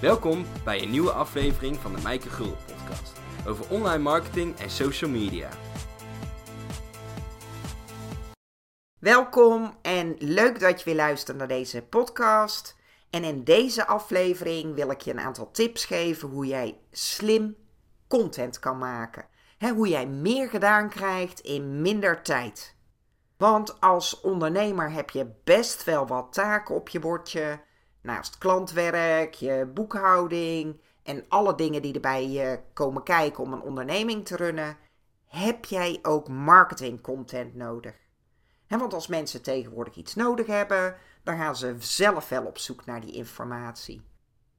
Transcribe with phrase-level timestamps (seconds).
[0.00, 5.10] Welkom bij een nieuwe aflevering van de Mijke Gul podcast over online marketing en social
[5.10, 5.48] media.
[8.98, 12.76] Welkom en leuk dat je weer luistert naar deze podcast.
[13.10, 17.56] En in deze aflevering wil ik je een aantal tips geven hoe jij slim
[18.08, 19.26] content kan maken.
[19.74, 22.76] hoe jij meer gedaan krijgt in minder tijd.
[23.36, 27.68] Want als ondernemer heb je best wel wat taken op je bordje.
[28.02, 34.26] Naast klantwerk, je boekhouding en alle dingen die erbij uh, komen kijken om een onderneming
[34.26, 34.76] te runnen,
[35.26, 37.94] heb jij ook marketingcontent nodig.
[38.68, 43.00] want als mensen tegenwoordig iets nodig hebben, dan gaan ze zelf wel op zoek naar
[43.00, 44.02] die informatie.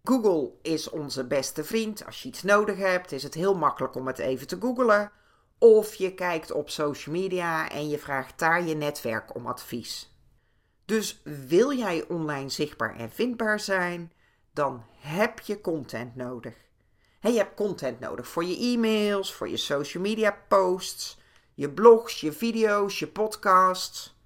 [0.03, 2.05] Google is onze beste vriend.
[2.05, 5.11] Als je iets nodig hebt, is het heel makkelijk om het even te googlen.
[5.57, 10.10] Of je kijkt op social media en je vraagt daar je netwerk om advies.
[10.91, 14.11] Dus wil jij online zichtbaar en vindbaar zijn,
[14.53, 16.53] dan heb je content nodig.
[17.19, 21.19] je hebt content nodig voor je e-mails, voor je social media posts,
[21.53, 24.19] je blogs, je video's, je podcasts.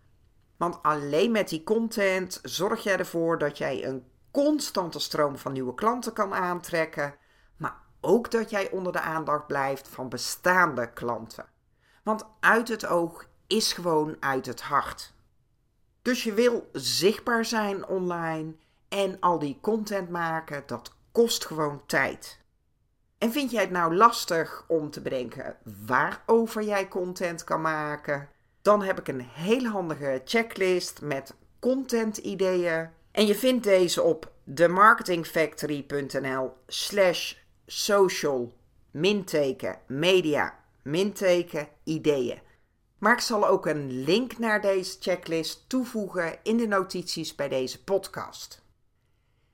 [0.58, 5.74] Want alleen met die content zorg jij ervoor dat jij een constante stroom van nieuwe
[5.74, 7.16] klanten kan aantrekken,
[7.58, 11.46] maar ook dat jij onder de aandacht blijft van bestaande klanten.
[12.04, 15.15] Want uit het oog is gewoon uit het hart.
[16.06, 18.54] Dus je wil zichtbaar zijn online
[18.90, 22.40] en al die content maken, dat kost gewoon tijd.
[23.18, 28.30] En vind jij het nou lastig om te bedenken waarover jij content kan maken?
[28.62, 32.90] Dan heb ik een heel handige checklist met content ideeën.
[33.12, 37.34] En je vindt deze op themarketingfactory.nl slash
[37.66, 38.54] social
[38.92, 42.44] minteken media minteken ideeën.
[43.06, 47.84] Maar ik zal ook een link naar deze checklist toevoegen in de notities bij deze
[47.84, 48.62] podcast.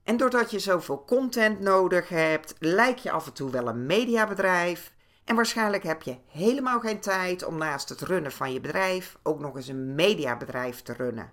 [0.03, 4.93] En doordat je zoveel content nodig hebt, lijk je af en toe wel een mediabedrijf.
[5.23, 9.39] En waarschijnlijk heb je helemaal geen tijd om naast het runnen van je bedrijf ook
[9.39, 11.31] nog eens een mediabedrijf te runnen.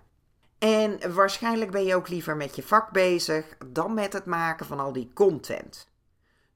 [0.57, 4.79] En waarschijnlijk ben je ook liever met je vak bezig dan met het maken van
[4.79, 5.87] al die content.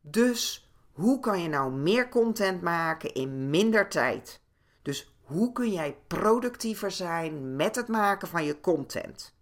[0.02, 4.42] Dus hoe kan je nou meer content maken in minder tijd?
[4.82, 9.36] Dus hoe kun jij productiever zijn met het maken van je content?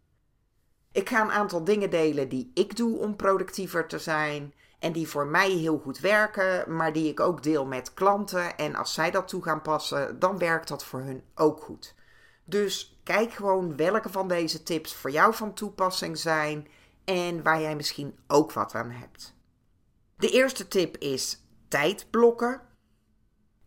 [0.91, 5.07] Ik ga een aantal dingen delen die ik doe om productiever te zijn en die
[5.07, 8.57] voor mij heel goed werken, maar die ik ook deel met klanten.
[8.57, 11.96] En als zij dat toe gaan passen, dan werkt dat voor hun ook goed.
[12.44, 16.68] Dus kijk gewoon welke van deze tips voor jou van toepassing zijn
[17.06, 19.34] en waar jij misschien ook wat aan hebt.
[20.18, 22.62] De eerste tip is tijdblokken.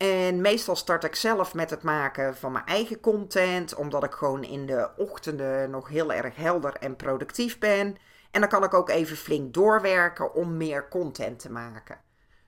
[0.05, 4.45] En meestal start ik zelf met het maken van mijn eigen content, omdat ik gewoon
[4.45, 7.97] in de ochtenden nog heel erg helder en productief ben.
[8.31, 12.01] En dan kan ik ook even flink doorwerken om meer content te maken.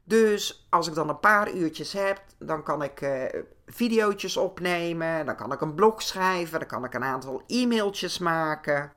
[0.05, 3.25] Dus als ik dan een paar uurtjes heb, dan kan ik uh,
[3.67, 8.93] video's opnemen, dan kan ik een blog schrijven, dan kan ik een aantal e-mailtjes maken.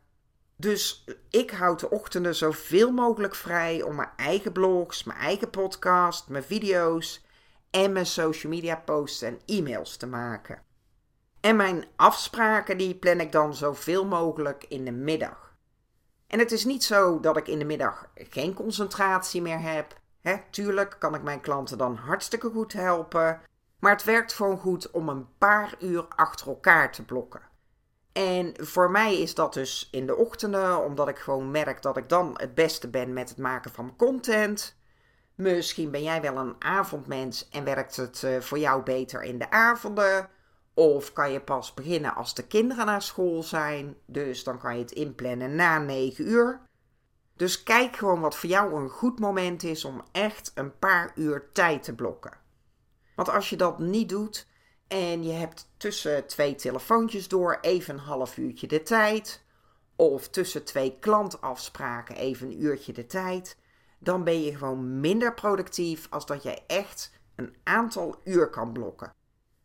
[0.56, 6.28] Dus ik houd de ochtenden zoveel mogelijk vrij om mijn eigen blogs, mijn eigen podcast,
[6.28, 7.28] mijn video's
[7.72, 10.62] en mijn social media posts en e-mails te maken.
[11.41, 15.57] En mijn afspraken die plan ik dan zoveel mogelijk in de middag.
[16.28, 19.97] En het is niet zo dat ik in de middag geen concentratie meer heb.
[20.50, 23.41] Tuurlijk kan ik mijn klanten dan hartstikke goed helpen.
[23.80, 27.41] Maar het werkt gewoon goed om een paar uur achter elkaar te blokken.
[28.12, 32.09] En voor mij is dat dus in de ochtenden, omdat ik gewoon merk dat ik
[32.09, 34.78] dan het beste ben met het maken van mijn content.
[35.39, 39.51] Misschien ben jij wel een avondmens en werkt het eh, voor jou beter in de
[39.51, 40.29] avonden.
[40.73, 43.95] Of kan je pas beginnen als de kinderen naar school zijn.
[44.05, 46.61] Dus dan kan je het inplannen na 9 uur.
[47.35, 51.50] Dus kijk gewoon wat voor jou een goed moment is om echt een paar uur
[51.51, 52.38] tijd te blokken.
[53.16, 54.47] Want als je dat niet doet
[54.88, 59.44] en je hebt tussen twee telefoontjes door even een half uurtje de tijd,
[59.95, 63.57] of tussen twee klantafspraken even een uurtje de tijd,
[64.00, 69.13] dan ben je gewoon minder productief als dat jij echt een aantal uur kan blokken.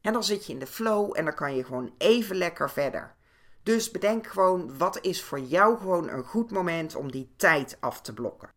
[0.00, 3.14] En dan zit je in de flow en dan kan je gewoon even lekker verder.
[3.62, 8.00] Dus bedenk gewoon wat is voor jou gewoon een goed moment om die tijd af
[8.00, 8.50] te blokken.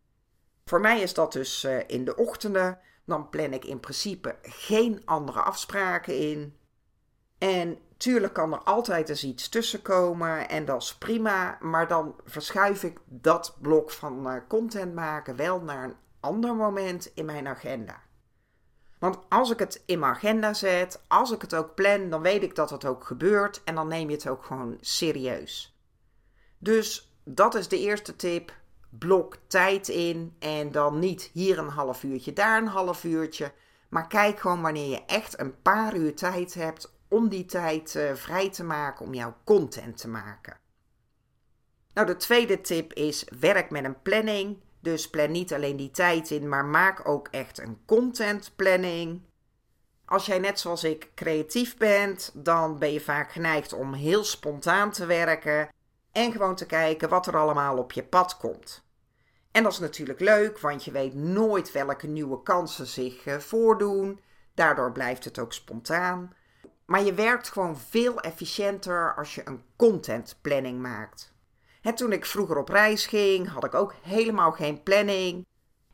[0.65, 2.79] Voor mij is dat dus uh, in de ochtenden.
[3.05, 6.57] Dan plan ik in principe geen andere afspraken in.
[7.37, 11.57] En tuurlijk kan er altijd eens iets tussen komen en dat is prima.
[11.61, 17.11] Maar dan verschuif ik dat blok van uh, content maken wel naar een ander moment
[17.13, 18.05] in mijn agenda.
[18.99, 22.43] Want als ik het in mijn agenda zet, als ik het ook plan, dan weet
[22.43, 25.77] ik dat het ook gebeurt en dan neem je het ook gewoon serieus.
[26.57, 28.55] Dus dat is de eerste tip.
[28.89, 33.51] blok tijd in en dan niet hier een half uurtje, daar een half uurtje.
[33.89, 38.13] Maar kijk gewoon wanneer je echt een paar uur tijd hebt om die tijd uh,
[38.13, 40.57] vrij te maken om jouw content te maken.
[41.93, 44.57] Nou, de tweede tip is werk met een planning.
[44.79, 49.21] Dus plan niet alleen die tijd in, maar maak ook echt een contentplanning.
[50.05, 54.91] Als jij net zoals ik creatief bent, dan ben je vaak geneigd om heel spontaan
[54.91, 55.69] te werken
[56.11, 58.85] en gewoon te kijken wat er allemaal op je pad komt.
[59.51, 64.19] En dat is natuurlijk leuk, want je weet nooit welke nieuwe kansen zich eh, voordoen.
[64.53, 66.33] Daardoor blijft het ook spontaan.
[66.87, 71.33] Maar je werkt gewoon veel efficiënter als je een contentplanning maakt.
[71.81, 75.45] En toen ik vroeger op reis ging, had ik ook helemaal geen planning.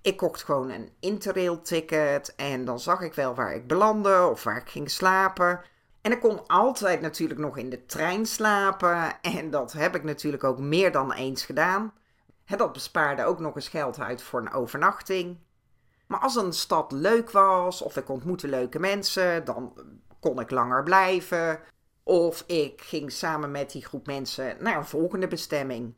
[0.01, 4.43] Ik kocht gewoon een interrail ticket en dan zag ik wel waar ik belandde of
[4.43, 5.61] waar ik ging slapen.
[6.01, 10.43] En ik kon altijd natuurlijk nog in de trein slapen en dat heb ik natuurlijk
[10.43, 11.93] ook meer dan eens gedaan.
[12.45, 15.37] Dat bespaarde ook nog eens geld uit voor een overnachting.
[16.07, 19.73] Maar als een stad leuk was of ik ontmoette leuke mensen, dan
[20.23, 21.59] kon ik langer blijven.
[22.03, 25.93] Of ik ging samen met die groep mensen naar een volgende bestemming.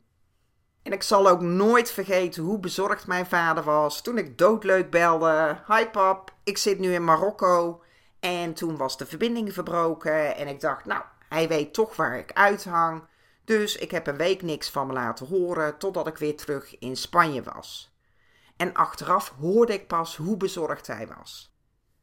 [0.82, 5.58] En ik zal ook nooit vergeten hoe bezorgd mijn vader was toen ik doodleuk belde.
[5.66, 7.82] Hi pap, ik zit nu in Marokko.
[8.20, 12.32] En toen was de verbinding verbroken en ik dacht, nou, hij weet toch waar ik
[12.32, 13.04] uithang.
[13.44, 16.96] Dus ik heb een week niks van me laten horen totdat ik weer terug in
[16.96, 17.94] Spanje was.
[18.56, 21.55] En achteraf hoorde ik pas hoe bezorgd hij was.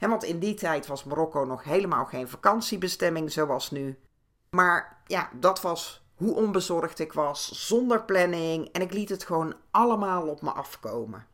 [0.09, 3.99] Want in die tijd was Marokko nog helemaal geen vakantiebestemming zoals nu.
[4.49, 8.69] Maar ja, dat was hoe onbezorgd ik was, zonder planning.
[8.71, 11.27] En ik liet het gewoon allemaal op me afkomen.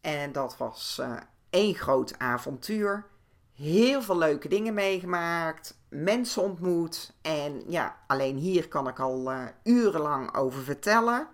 [0.00, 1.16] En dat was uh,
[1.50, 3.06] één groot avontuur.
[3.52, 7.12] Heel veel leuke dingen meegemaakt, mensen ontmoet.
[7.22, 11.28] En ja, alleen hier kan ik al uh, urenlang over vertellen.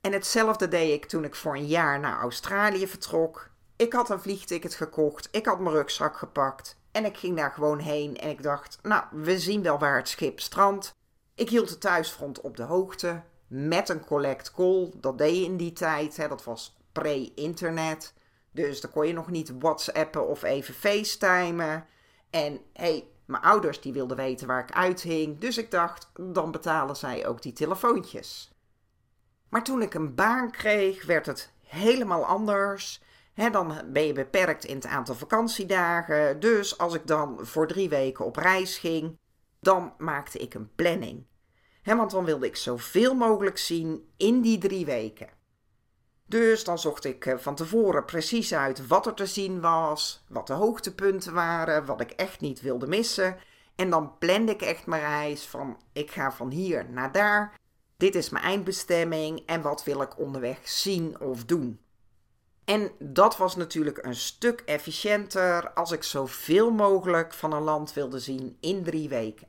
[0.00, 3.50] En hetzelfde deed ik toen ik voor een jaar naar Australië vertrok.
[3.76, 7.78] Ik had een vliegticket gekocht, ik had mijn rugzak gepakt en ik ging daar gewoon
[7.78, 10.94] heen en ik dacht, nou, we zien wel waar het schip strandt.
[11.34, 14.90] Ik hield de thuisfront op de hoogte met een collect call.
[14.94, 18.14] Dat deed je in die tijd, hè, dat was pre-internet.
[18.50, 21.86] Dus dan kon je nog niet whatsappen of even facetimen.
[22.30, 25.38] En hey, mijn ouders die wilden weten waar ik uithing.
[25.38, 28.52] Dus ik dacht, dan betalen zij ook die telefoontjes.
[29.48, 33.02] Maar toen ik een baan kreeg, werd het helemaal anders
[33.36, 36.40] dan ben je beperkt in het aantal vakantiedagen.
[36.40, 39.18] Dus als ik dan voor drie weken op reis ging,
[39.60, 41.26] dan maakte ik een planning.
[41.84, 45.28] want dan wilde ik zoveel mogelijk zien in die drie weken.
[46.28, 50.46] Dus dan zocht ik eh, van tevoren precies uit wat er te zien was, wat
[50.46, 53.36] de hoogtepunten waren, wat ik echt niet wilde missen.
[53.76, 57.54] En dan plande ik echt mijn reis van ik ga van hier naar daar.
[57.96, 61.80] Dit is mijn eindbestemming en wat wil ik onderweg zien of doen.
[62.66, 68.18] En dat was natuurlijk een stuk efficiënter als ik zoveel mogelijk van een land wilde
[68.18, 69.46] zien in drie weken.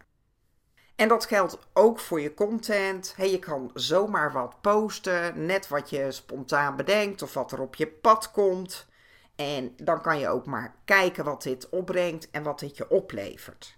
[0.95, 3.15] En dat geldt ook voor je content.
[3.17, 7.87] je kan zomaar wat posten, net wat je spontaan bedenkt of wat er op je
[7.87, 8.87] pad komt.
[9.35, 13.77] En dan kan je ook maar kijken wat dit opbrengt en wat dit je oplevert.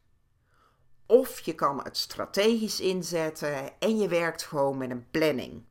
[1.06, 5.64] Of je kan het strategisch inzetten en je werkt gewoon met een planning.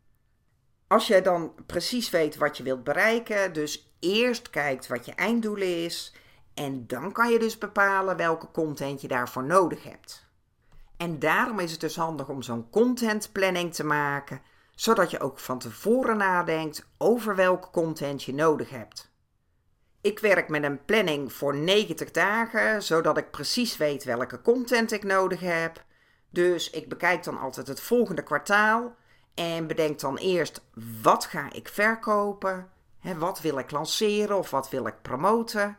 [0.88, 5.56] Als jij dan precies weet wat je wilt bereiken, dus eerst kijkt wat je einddoel
[5.56, 6.15] is,
[6.55, 10.27] en dan kan je dus bepalen welke content je daarvoor nodig hebt.
[10.96, 14.43] En daarom is het dus handig om zo'n contentplanning te maken,
[14.74, 19.10] zodat je ook van tevoren nadenkt over welke content je nodig hebt.
[20.01, 25.05] Ik werk met een planning voor 90 dagen, zodat ik precies weet welke content ik
[25.05, 25.84] nodig heb.
[26.31, 28.96] Dus ik bekijk dan altijd het volgende kwartaal
[29.38, 30.64] en bedenk dan eerst
[31.02, 35.78] wat ga ik verkopen, hè, wat wil ik lanceren of wat wil ik promoten.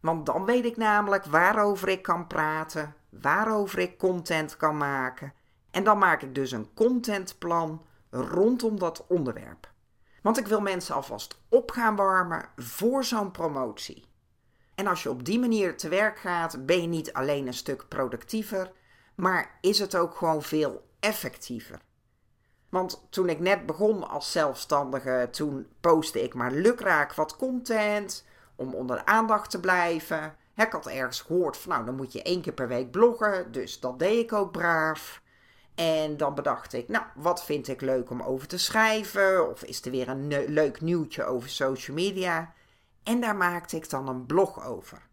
[0.00, 5.32] Want dan weet ik namelijk waarover ik kan praten, waarover ik content kan maken.
[5.70, 9.70] En dan maak ik dus een contentplan rondom dat onderwerp.
[10.22, 14.04] Want ik wil mensen alvast op gaan warmen voor zo'n promotie.
[14.74, 17.88] En als je op die manier te werk gaat, ben je niet alleen een stuk
[17.88, 18.72] productiever,
[19.14, 21.80] maar is het ook gewoon veel effectiever.
[22.72, 28.24] Want toen ik net begon als zelfstandige, toen postte ik maar lukraak wat content
[28.56, 30.36] om onder de aandacht te blijven.
[30.56, 33.80] Ik had ergens gehoord van nou, dan moet je één keer per week bloggen, dus
[33.80, 35.22] dat deed ik ook braaf.
[35.74, 39.50] En dan bedacht ik, nou, wat vind ik leuk om over te schrijven?
[39.50, 42.54] Of is er weer een leuk nieuwtje over social media?
[43.02, 45.08] En daar maakte ik dan een blog over.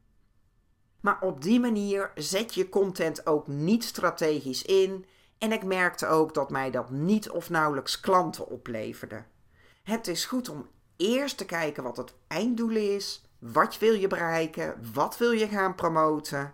[1.02, 5.06] Maar op die manier zet je content ook niet strategisch in
[5.40, 9.24] en ik merkte ook dat mij dat niet of nauwelijks klanten opleverde.
[9.84, 10.68] Het is goed om
[10.98, 13.24] eerst te kijken wat het einddoel is.
[13.40, 14.92] Wat wil je bereiken?
[14.94, 16.54] Wat wil je gaan promoten?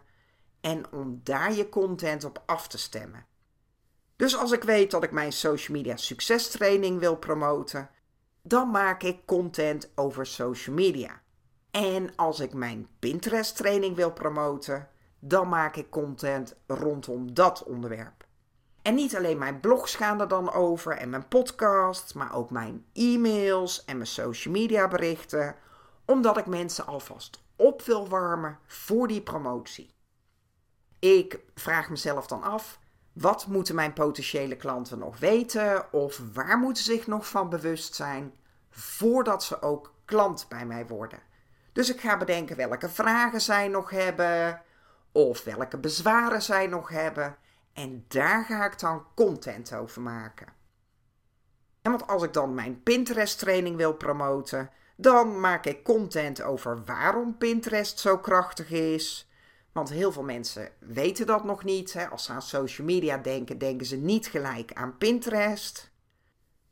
[0.61, 3.25] En om daar je content op af te stemmen.
[4.15, 7.89] Dus als ik weet dat ik mijn social media succestraining wil promoten,
[8.41, 11.21] dan maak ik content over social media.
[11.71, 14.89] En als ik mijn Pinterest training wil promoten,
[15.19, 18.24] dan maak ik content rondom dat onderwerp.
[18.85, 22.85] En niet alleen mijn blogs gaan er dan over en mijn podcasts, maar ook mijn
[22.93, 25.55] e-mails en mijn social media berichten,
[26.05, 29.93] omdat ik mensen alvast op wil warmen voor die promotie.
[30.99, 32.79] Ik vraag mezelf dan af:
[33.13, 37.95] wat moeten mijn potentiële klanten nog weten of waar moeten ze zich nog van bewust
[37.95, 38.33] zijn
[38.69, 41.19] voordat ze ook klant bij mij worden?
[41.73, 44.61] Dus ik ga bedenken welke vragen zij nog hebben
[45.11, 47.37] of welke bezwaren zij nog hebben
[47.75, 50.47] en daar ga ik dan content over maken.
[51.81, 56.83] En want als ik dan mijn Pinterest training wil promoten, dan maak ik content over
[56.85, 59.29] waarom Pinterest zo krachtig is.
[59.71, 61.93] Want heel veel mensen weten dat nog niet.
[61.93, 62.07] Hè.
[62.07, 65.91] Als ze aan social media denken, denken ze niet gelijk aan Pinterest.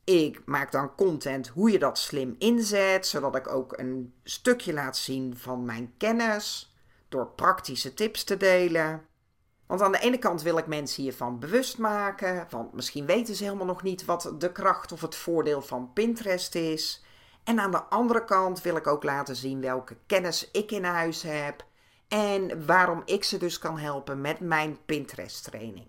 [0.04, 4.98] Ik maak dan content hoe je dat slim inzet, zodat ik ook een stukje laat
[4.98, 6.76] zien van mijn kennis
[7.10, 9.08] door praktische tips te delen.
[9.65, 13.43] Want aan de ene kant wil ik mensen hiervan bewust maken, want misschien weten ze
[13.43, 17.03] helemaal nog niet wat de kracht of het voordeel van Pinterest is.
[17.43, 21.22] En aan de andere kant wil ik ook laten zien welke kennis ik in huis
[21.22, 21.65] heb
[22.08, 25.88] en waarom ik ze dus kan helpen met mijn Pinterest training.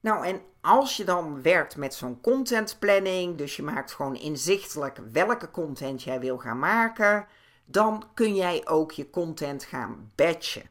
[0.00, 5.00] Nou, en als je dan werkt met zo'n content planning, dus je maakt gewoon inzichtelijk
[5.12, 7.26] welke content jij wil gaan maken,
[7.64, 10.70] dan kun jij ook je content gaan batchen.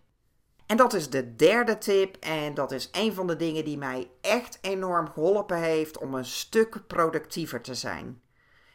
[0.70, 4.12] En dat is de derde tip en dat is een van de dingen die mij
[4.22, 8.22] echt enorm geholpen heeft om een stuk productiever te zijn.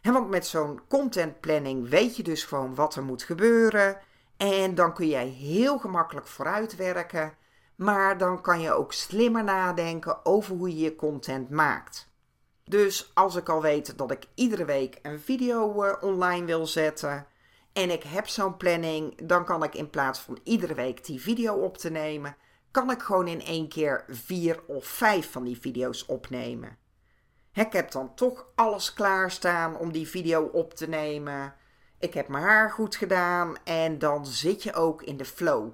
[0.03, 3.99] want met zo'n content planning weet je dus gewoon wat er moet gebeuren
[4.37, 7.35] en dan kun jij heel gemakkelijk vooruitwerken,
[7.77, 12.09] maar dan kan je ook slimmer nadenken over hoe je je content maakt.
[12.65, 17.27] Dus als ik al weet dat ik iedere week een video eh, online wil zetten,
[17.75, 21.54] en ik heb zo'n planning, dan kan ik in plaats van iedere week die video
[21.54, 22.37] op te nemen,
[22.71, 26.76] kan ik gewoon in één keer vier of vijf van die video's opnemen.
[27.52, 31.54] Ik heb dan toch alles klaarstaan om die video op te nemen.
[31.99, 35.71] Ik heb mijn haar goed gedaan en dan zit je ook in de flow.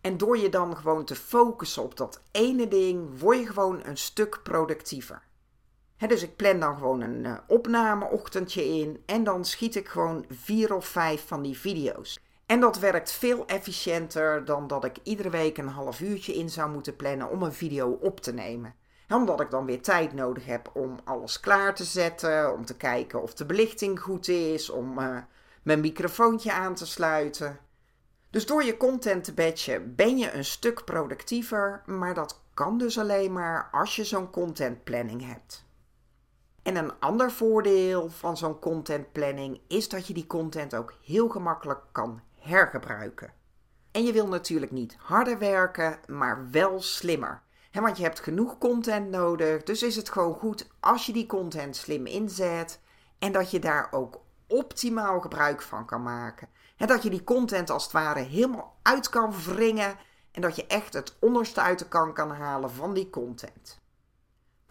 [0.00, 3.98] En door je dan gewoon te focussen op dat ene ding, word je gewoon een
[3.98, 5.22] stuk productiever
[6.08, 10.74] dus ik plan dan gewoon een uh, opnameochtendje in en dan schiet ik gewoon vier
[10.74, 12.18] of vijf van die video's.
[12.46, 16.70] En dat werkt veel efficiënter dan dat ik iedere week een half uurtje in zou
[16.70, 18.74] moeten plannen om een video op te nemen.
[19.08, 23.22] omdat ik dan weer tijd nodig heb om alles klaar te zetten, om te kijken
[23.22, 25.16] of de belichting goed is, om uh,
[25.62, 27.58] mijn microfoontje aan te sluiten.
[28.30, 32.98] Dus door je content te batchen ben je een stuk productiever, maar dat kan dus
[32.98, 35.64] alleen maar als je zo'n content planning hebt.
[36.62, 41.28] En een ander voordeel van zo'n content planning is dat je die content ook heel
[41.28, 43.32] gemakkelijk kan hergebruiken.
[43.90, 47.42] En je wil natuurlijk niet harder werken, maar wel slimmer.
[47.72, 51.76] want je hebt genoeg content nodig, dus is het gewoon goed als je die content
[51.76, 52.80] slim inzet
[53.18, 56.48] en dat je daar ook optimaal gebruik van kan maken.
[56.76, 59.96] En dat je die content als het ware helemaal uit kan wringen
[60.32, 63.81] en dat je echt het onderste uit de kan kan halen van die content.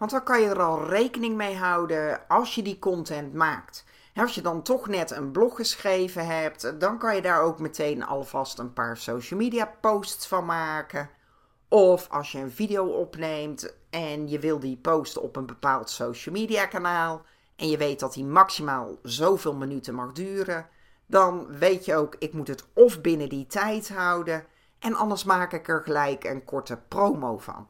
[0.02, 3.84] Want dan kan je er al rekening mee houden als je die content maakt.
[4.14, 8.04] Als je dan toch net een blog geschreven hebt, dan kan je daar ook meteen
[8.04, 11.10] alvast een paar social media posts van maken.
[11.68, 16.34] Of als je een video opneemt en je wil die posten op een bepaald social
[16.34, 17.22] media kanaal
[17.56, 20.66] en je weet dat die maximaal zoveel minuten mag duren,
[21.06, 24.44] dan weet je ook, ik moet het of binnen die tijd houden
[24.78, 27.66] en anders maak ik er gelijk een korte promo van.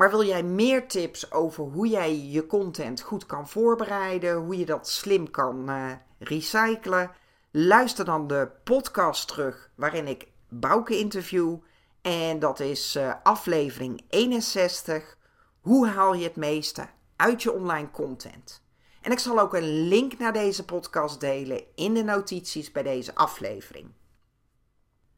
[0.00, 4.64] Maar wil jij meer tips over hoe jij je content goed kan voorbereiden, hoe je
[4.64, 7.10] dat slim kan uh, recyclen?
[7.50, 11.56] Luister dan de podcast terug waarin ik Bouke interview.
[12.02, 15.16] En dat is uh, aflevering 61.
[15.60, 18.62] Hoe haal je het meeste uit je online content?
[19.00, 23.14] En ik zal ook een link naar deze podcast delen in de notities bij deze
[23.14, 23.92] aflevering.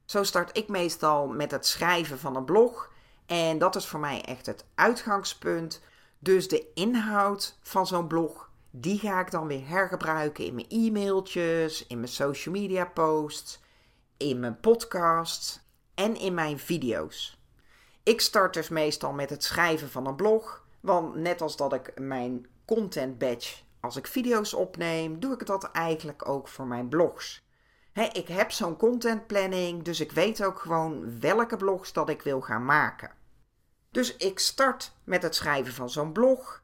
[0.04, 2.91] Zo start ik meestal met het schrijven van een blog
[3.26, 5.82] en dat is voor mij echt het uitgangspunt.
[6.18, 11.86] Dus de inhoud van zo'n blog, die ga ik dan weer hergebruiken in mijn e-mailtjes,
[11.86, 13.60] in mijn social media posts,
[14.16, 15.60] in mijn podcasts
[15.94, 17.40] en in mijn video's.
[18.02, 21.92] Ik start dus meestal met het schrijven van een blog, want net als dat ik
[22.00, 27.44] mijn content badge als ik video's opneem, doe ik dat eigenlijk ook voor mijn blogs.
[27.94, 32.64] Ik heb zo'n contentplanning, dus ik weet ook gewoon welke blogs dat ik wil gaan
[32.64, 33.10] maken.
[33.90, 36.62] Dus ik start met het schrijven van zo'n blog.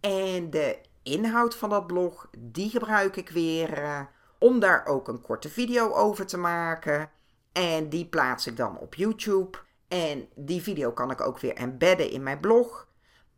[0.00, 4.00] En de inhoud van dat blog, die gebruik ik weer uh,
[4.38, 7.10] om daar ook een korte video over te maken.
[7.52, 9.58] En die plaats ik dan op YouTube.
[9.88, 12.88] En die video kan ik ook weer embedden in mijn blog.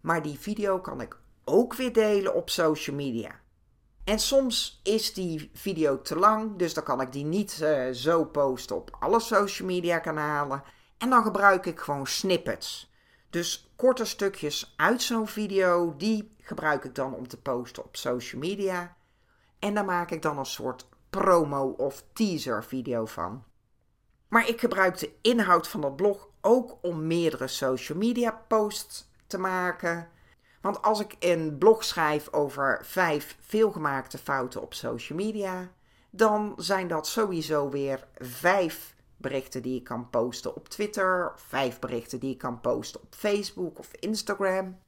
[0.00, 3.40] Maar die video kan ik ook weer delen op social media.
[4.04, 8.24] En soms is die video te lang, dus dan kan ik die niet uh, zo
[8.24, 10.62] posten op alle social media kanalen.
[10.98, 12.92] En dan gebruik ik gewoon snippets.
[13.30, 18.40] Dus korte stukjes uit zo'n video, die gebruik ik dan om te posten op social
[18.40, 18.96] media.
[19.58, 23.44] En daar maak ik dan een soort promo of teaser video van.
[24.28, 29.38] Maar ik gebruik de inhoud van dat blog ook om meerdere social media posts te
[29.38, 30.08] maken.
[30.60, 35.70] Want als ik een blog schrijf over vijf veelgemaakte fouten op social media,
[36.10, 42.20] dan zijn dat sowieso weer vijf berichten die ik kan posten op Twitter, vijf berichten
[42.20, 44.78] die ik kan posten op Facebook of Instagram.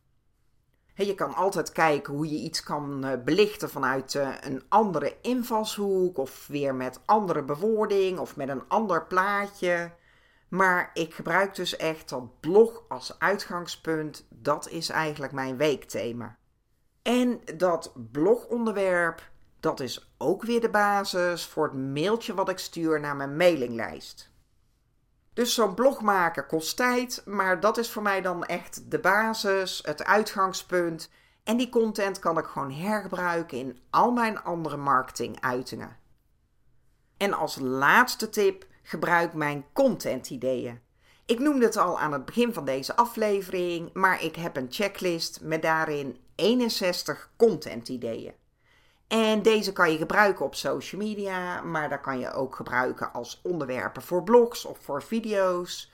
[0.95, 6.19] je kan altijd kijken hoe je iets kan eh, belichten vanuit eh, een andere invalshoek
[6.19, 9.93] of weer met andere bewoording of met een ander plaatje.
[10.53, 14.27] Maar ik gebruik dus echt dat blog als uitgangspunt.
[14.29, 16.37] Dat is eigenlijk mijn weekthema.
[17.03, 19.31] En dat blogonderwerp,
[19.61, 24.31] dat is ook weer de basis voor het mailtje wat ik stuur naar mijn mailinglijst.
[25.33, 29.83] Dus zo'n blog maken kost tijd, maar dat is voor mij dan echt de basis,
[29.85, 31.11] het uitgangspunt.
[31.43, 35.97] En die content kan ik gewoon hergebruiken in al mijn andere marketinguitingen.
[37.17, 40.81] En als laatste tip gebruik mijn content-ideeën.
[41.27, 45.41] Ik noemde het al aan het begin van deze aflevering, maar ik heb een checklist
[45.43, 48.33] met daarin 61 content-ideeën.
[49.09, 53.41] En deze kan je gebruiken op social media, maar daar kan je ook gebruiken als
[53.43, 55.93] onderwerpen voor blogs of voor video's.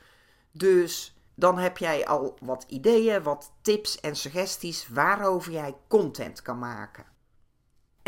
[0.53, 6.59] Dus dan heb jij al wat ideeën, wat tips en suggesties waarover jij content kan
[6.59, 7.05] maken.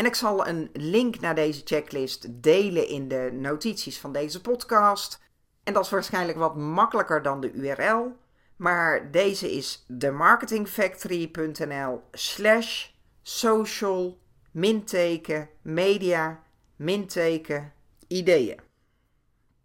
[0.01, 5.21] En ik zal een link naar deze checklist delen in de notities van deze podcast.
[5.65, 8.17] En dat is waarschijnlijk wat makkelijker dan de URL.
[8.57, 12.89] Maar deze is themarketingfactory.nl slash
[13.23, 14.19] social
[14.51, 16.43] minteken media
[16.77, 17.73] minteken
[18.07, 18.61] ideeën.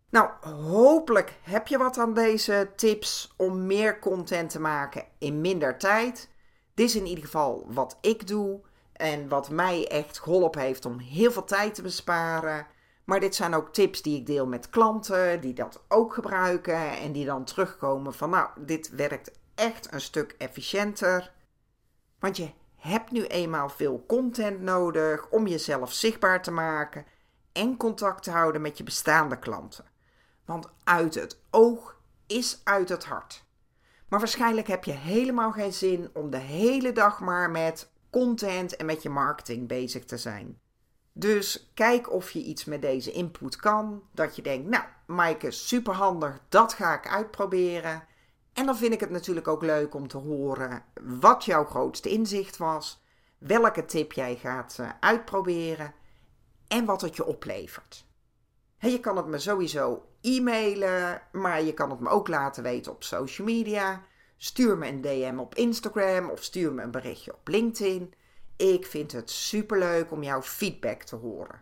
[0.09, 5.77] Nou, hopelijk heb je wat aan deze tips om meer content te maken in minder
[5.77, 6.29] tijd.
[6.73, 8.61] Dit is in ieder geval wat ik doe.
[8.95, 12.67] En wat mij echt geholpen heeft om heel veel tijd te besparen.
[13.03, 17.11] Maar dit zijn ook tips die ik deel met klanten die dat ook gebruiken en
[17.11, 21.33] die dan terugkomen van nou, dit werkt echt een stuk efficiënter.
[22.19, 27.05] Want je hebt nu eenmaal veel content nodig om jezelf zichtbaar te maken
[27.51, 29.85] en contact te houden met je bestaande klanten.
[30.45, 31.95] Want uit het oog
[32.27, 33.43] is uit het hart.
[34.09, 37.89] Maar waarschijnlijk heb je helemaal geen zin om de hele dag maar met
[38.21, 40.59] content en met je marketing bezig te zijn.
[41.11, 44.03] Dus kijk of je iets met deze input kan.
[44.11, 48.03] Dat je denkt, nou, Maaike, superhandig, dat ga ik uitproberen.
[48.53, 52.57] En dan vind ik het natuurlijk ook leuk om te horen wat jouw grootste inzicht
[52.57, 53.03] was,
[53.37, 55.93] welke tip jij gaat eh, uitproberen
[56.67, 58.05] en wat het je oplevert.
[58.77, 63.03] je kan het me sowieso e-mailen, maar je kan het me ook laten weten op
[63.03, 64.01] social media.
[64.37, 68.13] Stuur me een DM op Instagram of stuur me een berichtje op LinkedIn.
[68.55, 71.61] Ik vind het superleuk om jouw feedback te horen.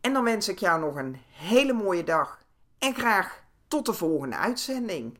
[0.00, 2.42] En dan wens ik jou nog een hele mooie dag
[2.78, 5.18] en graag tot de volgende uitzending.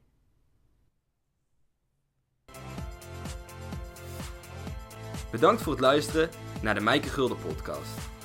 [5.30, 6.30] Bedankt voor het luisteren
[6.62, 8.17] naar de Mijke Gulden podcast.